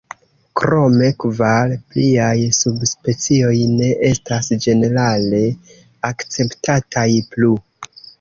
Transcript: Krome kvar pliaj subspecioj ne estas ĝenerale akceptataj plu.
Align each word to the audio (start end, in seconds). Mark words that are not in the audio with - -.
Krome 0.59 1.07
kvar 1.23 1.73
pliaj 1.95 2.37
subspecioj 2.59 3.53
ne 3.73 3.89
estas 4.07 4.49
ĝenerale 4.63 5.43
akceptataj 6.11 7.05
plu. 7.35 7.53